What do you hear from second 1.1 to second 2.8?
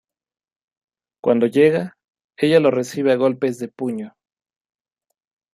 Cuando llega, ella lo